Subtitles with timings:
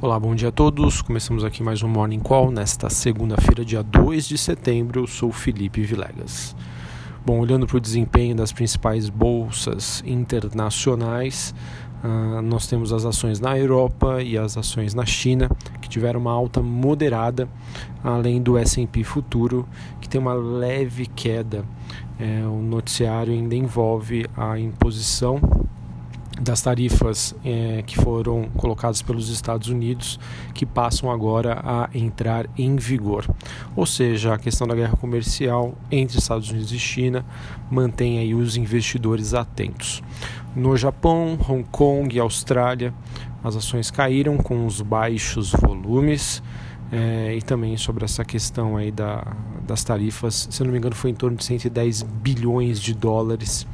[0.00, 1.02] Olá, bom dia a todos.
[1.02, 5.00] Começamos aqui mais um Morning Call nesta segunda-feira, dia 2 de setembro.
[5.00, 6.54] Eu sou Felipe Vilegas.
[7.26, 11.52] Bom, olhando para o desempenho das principais bolsas internacionais,
[12.04, 15.50] uh, nós temos as ações na Europa e as ações na China,
[15.82, 17.48] que tiveram uma alta moderada,
[18.04, 19.68] além do S&P Futuro,
[20.00, 21.64] que tem uma leve queda.
[22.20, 25.40] É, o noticiário ainda envolve a imposição
[26.40, 30.18] das tarifas é, que foram colocadas pelos Estados Unidos,
[30.54, 33.26] que passam agora a entrar em vigor.
[33.74, 37.24] Ou seja, a questão da guerra comercial entre Estados Unidos e China
[37.70, 40.02] mantém aí os investidores atentos.
[40.54, 42.94] No Japão, Hong Kong e Austrália,
[43.42, 46.42] as ações caíram com os baixos volumes.
[46.90, 49.36] É, e também sobre essa questão aí da,
[49.66, 53.66] das tarifas, se eu não me engano, foi em torno de 110 bilhões de dólares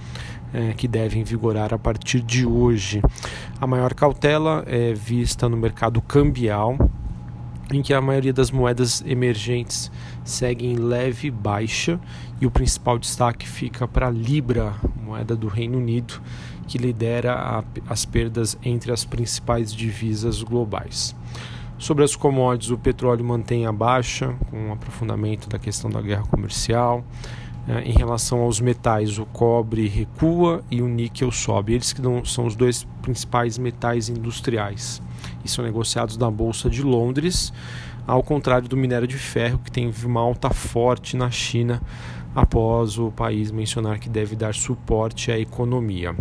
[0.55, 3.03] é, que devem vigorar a partir de hoje.
[3.61, 6.79] A maior cautela é vista no mercado cambial,
[7.73, 9.91] em que a maioria das moedas emergentes
[10.23, 11.99] segue em leve baixa
[12.41, 16.21] e o principal destaque fica para a Libra, moeda do Reino Unido,
[16.69, 21.17] que lidera a, as perdas entre as principais divisas globais.
[21.79, 26.23] Sobre as commodities, o petróleo mantém a baixa, com o aprofundamento da questão da guerra
[26.23, 27.05] comercial.
[27.67, 31.75] É, em relação aos metais, o cobre recua e o níquel sobe.
[31.75, 35.01] Eles que são os dois principais metais industriais
[35.45, 37.53] e são negociados na Bolsa de Londres,
[38.07, 41.81] ao contrário do minério de ferro, que tem uma alta forte na China
[42.35, 46.15] após o país mencionar que deve dar suporte à economia.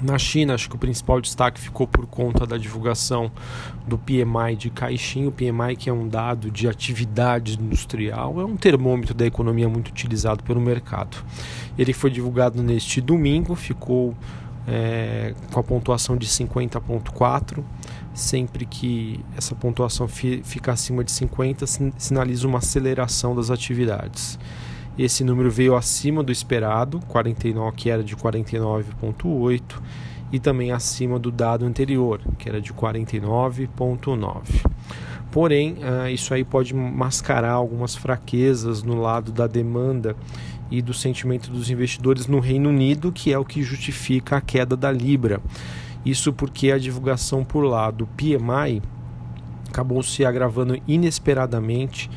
[0.00, 3.30] Na China, acho que o principal destaque ficou por conta da divulgação
[3.86, 8.56] do PMI de Caixin, o PMI que é um dado de atividade industrial, é um
[8.56, 11.18] termômetro da economia muito utilizado pelo mercado.
[11.78, 14.14] Ele foi divulgado neste domingo, ficou
[14.66, 17.62] é, com a pontuação de 50.4.
[18.12, 21.64] Sempre que essa pontuação fica acima de 50,
[21.96, 24.38] sinaliza uma aceleração das atividades.
[24.98, 29.62] Esse número veio acima do esperado, 49, que era de 49,8,
[30.32, 34.64] e também acima do dado anterior, que era de 49,9.
[35.30, 40.16] Porém, uh, isso aí pode mascarar algumas fraquezas no lado da demanda
[40.70, 44.76] e do sentimento dos investidores no Reino Unido, que é o que justifica a queda
[44.76, 45.40] da Libra.
[46.04, 48.82] Isso porque a divulgação por lá do PMI
[49.68, 52.10] acabou se agravando inesperadamente,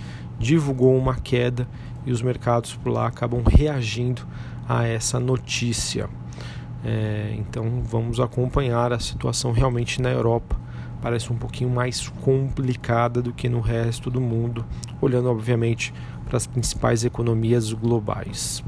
[0.43, 1.67] divulgou uma queda
[2.05, 4.27] e os mercados por lá acabam reagindo
[4.67, 6.09] a essa notícia.
[6.83, 10.59] É, então vamos acompanhar a situação realmente na Europa.
[11.01, 14.65] Parece um pouquinho mais complicada do que no resto do mundo,
[15.01, 15.93] olhando obviamente
[16.25, 18.63] para as principais economias globais.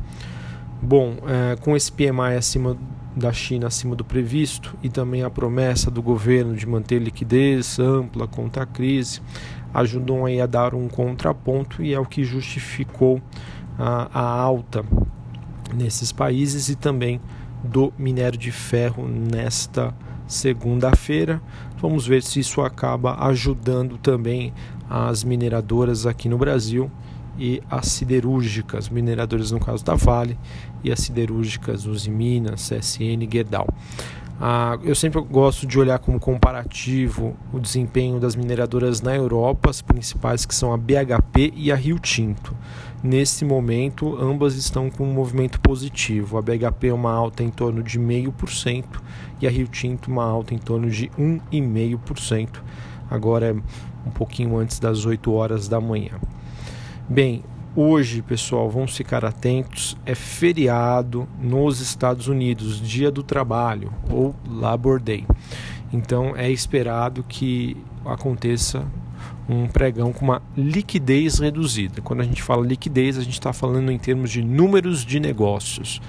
[0.81, 2.77] Bom, é, com esse PMI acima
[3.15, 8.27] da China acima do previsto e também a promessa do governo de manter liquidez ampla
[8.27, 9.21] contra a crise,
[9.73, 13.21] ajudam aí a dar um contraponto e é o que justificou
[13.79, 14.83] a, a alta
[15.73, 17.21] nesses países e também
[17.63, 19.93] do minério de ferro nesta
[20.27, 21.41] segunda-feira.
[21.79, 24.53] Vamos ver se isso acaba ajudando também
[24.89, 26.91] as mineradoras aqui no Brasil
[27.37, 30.37] e as siderúrgicas, mineradoras no caso da Vale
[30.83, 33.67] e as siderúrgicas Uzi Minas, CSN, Gerdau.
[34.39, 39.81] Ah, eu sempre gosto de olhar como comparativo o desempenho das mineradoras na Europa, as
[39.81, 42.53] principais que são a BHP e a Rio Tinto.
[43.01, 46.37] Nesse momento, ambas estão com um movimento positivo.
[46.37, 48.83] A BHP é uma alta em torno de 0,5%
[49.39, 52.61] e a Rio Tinto uma alta em torno de 1,5%.
[53.09, 53.53] Agora é
[54.05, 56.19] um pouquinho antes das 8 horas da manhã.
[57.07, 57.43] Bem,
[57.77, 64.97] Hoje, pessoal, vamos ficar atentos, é feriado nos Estados Unidos, Dia do Trabalho ou Labor
[64.97, 65.25] Day.
[65.91, 68.87] Então é esperado que aconteça
[69.49, 72.01] um pregão com uma liquidez reduzida.
[72.01, 76.01] Quando a gente fala liquidez, a gente está falando em termos de números de negócios.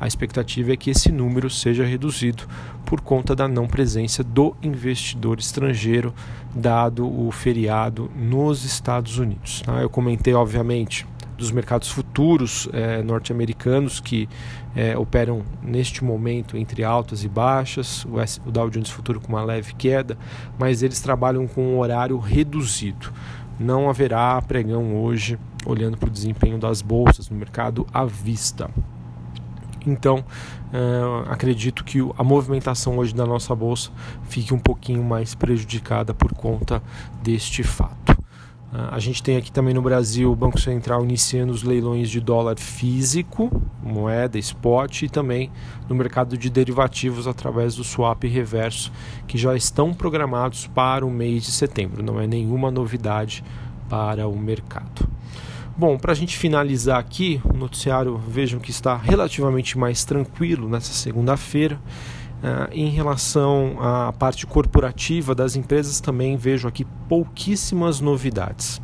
[0.00, 2.44] A expectativa é que esse número seja reduzido
[2.84, 6.14] por conta da não presença do investidor estrangeiro,
[6.54, 9.62] dado o feriado nos Estados Unidos.
[9.62, 9.80] Tá?
[9.80, 14.28] Eu comentei, obviamente, dos mercados futuros é, norte-americanos que
[14.74, 18.04] é, operam neste momento entre altas e baixas,
[18.44, 20.16] o Dow Jones Futuro com uma leve queda,
[20.58, 23.12] mas eles trabalham com um horário reduzido.
[23.58, 28.68] Não haverá pregão hoje, olhando para o desempenho das bolsas no mercado à vista.
[29.86, 30.24] Então,
[30.72, 33.90] é, acredito que a movimentação hoje da nossa bolsa
[34.24, 36.82] fique um pouquinho mais prejudicada por conta
[37.22, 38.14] deste fato.
[38.90, 42.58] a gente tem aqui também no Brasil o Banco Central iniciando os leilões de dólar
[42.58, 43.48] físico,
[43.80, 45.48] moeda, spot, e também
[45.88, 48.90] no mercado de derivativos através do swap reverso,
[49.28, 52.02] que já estão programados para o mês de setembro.
[52.02, 53.44] Não é nenhuma novidade
[53.88, 55.08] para o mercado.
[55.76, 60.92] Bom, para a gente finalizar aqui, o noticiário vejam que está relativamente mais tranquilo nessa
[60.92, 61.80] segunda-feira.
[62.44, 68.80] Uh, em relação à parte corporativa das empresas, também vejo aqui pouquíssimas novidades.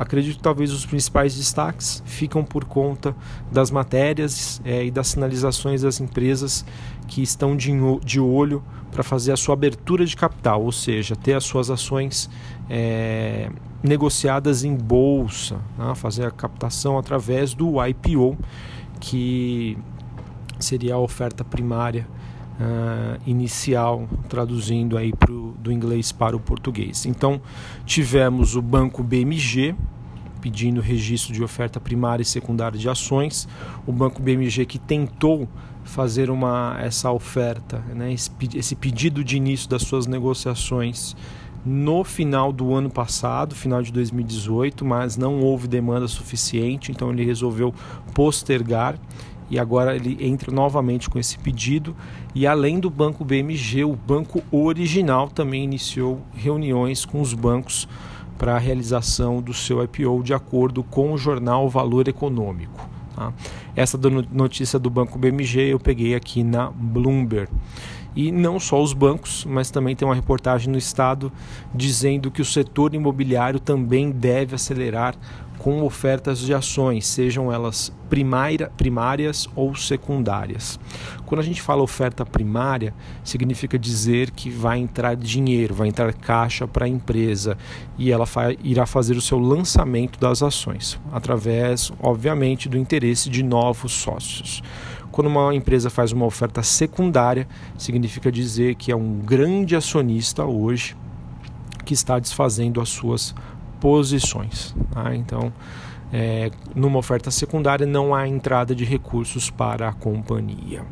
[0.00, 3.14] Acredito que talvez os principais destaques ficam por conta
[3.52, 6.64] das matérias é, e das sinalizações das empresas
[7.06, 7.70] que estão de,
[8.02, 12.30] de olho para fazer a sua abertura de capital, ou seja, ter as suas ações
[12.70, 13.50] é,
[13.82, 15.94] negociadas em bolsa, né?
[15.94, 18.38] fazer a captação através do IPO,
[18.98, 19.76] que
[20.58, 22.08] seria a oferta primária
[22.60, 27.06] uh, inicial, traduzindo aí pro, do inglês para o português.
[27.06, 27.40] Então,
[27.86, 29.74] tivemos o banco BMG
[30.40, 33.46] pedindo registro de oferta primária e secundária de ações,
[33.86, 35.46] o banco BMG que tentou
[35.84, 41.14] fazer uma, essa oferta, né, esse, esse pedido de início das suas negociações
[41.64, 47.24] no final do ano passado, final de 2018, mas não houve demanda suficiente, então ele
[47.24, 47.74] resolveu
[48.14, 48.96] postergar
[49.50, 51.94] e agora ele entra novamente com esse pedido.
[52.34, 57.88] E além do banco BMG, o banco original também iniciou reuniões com os bancos
[58.38, 62.88] para a realização do seu IPO de acordo com o jornal Valor Econômico.
[63.14, 63.32] Tá?
[63.76, 63.98] Essa
[64.32, 67.52] notícia do banco BMG eu peguei aqui na Bloomberg.
[68.14, 71.32] E não só os bancos, mas também tem uma reportagem no Estado
[71.74, 75.14] dizendo que o setor imobiliário também deve acelerar
[75.60, 80.80] com ofertas de ações, sejam elas primária, primárias ou secundárias.
[81.26, 86.66] Quando a gente fala oferta primária, significa dizer que vai entrar dinheiro, vai entrar caixa
[86.66, 87.58] para a empresa
[87.98, 88.24] e ela
[88.64, 94.62] irá fazer o seu lançamento das ações, através, obviamente, do interesse de novos sócios.
[95.10, 97.46] Quando uma empresa faz uma oferta secundária,
[97.76, 100.96] significa dizer que é um grande acionista hoje
[101.84, 103.34] que está desfazendo as suas
[103.80, 104.74] posições.
[104.92, 105.14] Tá?
[105.14, 105.52] Então,
[106.12, 110.84] é, numa oferta secundária não há entrada de recursos para a companhia.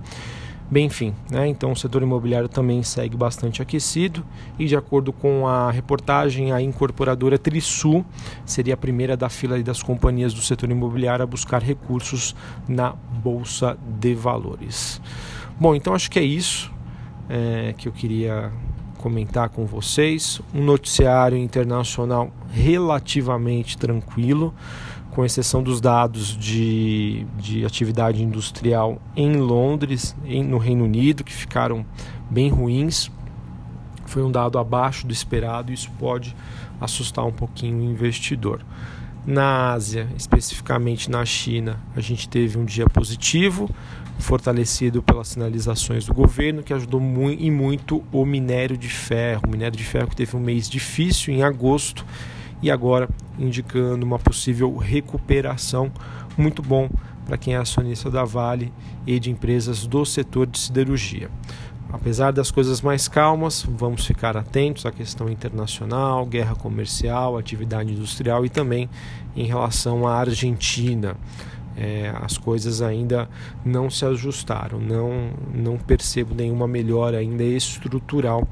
[0.70, 1.48] Bem, enfim, né?
[1.48, 4.22] então o setor imobiliário também segue bastante aquecido
[4.58, 8.04] e, de acordo com a reportagem, a incorporadora Trisul
[8.44, 12.36] seria a primeira da fila das companhias do setor imobiliário a buscar recursos
[12.68, 15.00] na Bolsa de Valores.
[15.58, 16.70] Bom, então acho que é isso
[17.30, 18.52] é, que eu queria
[18.98, 20.40] comentar com vocês.
[20.54, 24.52] Um noticiário internacional relativamente tranquilo,
[25.10, 31.32] com exceção dos dados de, de atividade industrial em Londres, em, no Reino Unido, que
[31.32, 31.84] ficaram
[32.30, 33.10] bem ruins.
[34.06, 36.34] Foi um dado abaixo do esperado e isso pode
[36.80, 38.64] assustar um pouquinho o investidor.
[39.26, 43.68] Na Ásia, especificamente na China, a gente teve um dia positivo,
[44.18, 47.00] fortalecido pelas sinalizações do governo, que ajudou
[47.30, 49.42] e muito o minério de ferro.
[49.46, 52.06] O minério de ferro que teve um mês difícil em agosto
[52.62, 53.08] e agora
[53.38, 55.90] indicando uma possível recuperação.
[56.36, 56.88] Muito bom
[57.26, 58.72] para quem é acionista da Vale
[59.06, 61.30] e de empresas do setor de siderurgia.
[61.90, 68.44] Apesar das coisas mais calmas, vamos ficar atentos à questão internacional, guerra comercial, atividade industrial
[68.44, 68.90] e também
[69.34, 71.16] em relação à Argentina.
[71.76, 73.28] É, as coisas ainda
[73.64, 78.46] não se ajustaram, não, não percebo nenhuma melhora ainda estrutural.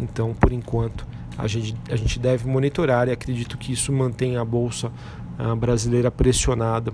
[0.00, 1.06] Então, por enquanto,
[1.38, 4.90] a gente, a gente deve monitorar e acredito que isso mantém a bolsa
[5.38, 6.92] a brasileira pressionada,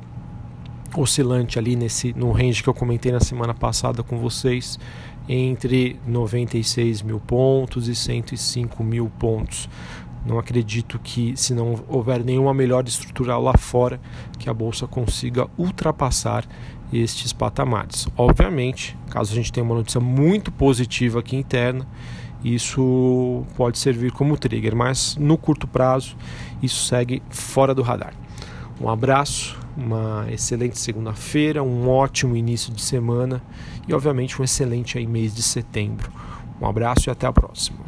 [0.96, 4.78] oscilante ali nesse no range que eu comentei na semana passada com vocês
[5.28, 9.68] entre 96 mil pontos e 105 mil pontos.
[10.24, 14.00] Não acredito que, se não houver nenhuma melhora estrutural lá fora,
[14.38, 16.46] que a bolsa consiga ultrapassar
[16.92, 18.08] estes patamares.
[18.16, 21.86] Obviamente, caso a gente tenha uma notícia muito positiva aqui interna,
[22.44, 26.16] isso pode servir como trigger, mas no curto prazo
[26.62, 28.14] isso segue fora do radar.
[28.80, 33.42] Um abraço, uma excelente segunda-feira, um ótimo início de semana
[33.88, 36.12] e, obviamente, um excelente mês de setembro.
[36.60, 37.78] Um abraço e até a próxima.